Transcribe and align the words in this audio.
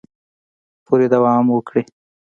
پورې 0.85 1.07
دوام 1.13 1.45
وکړي 1.49 1.83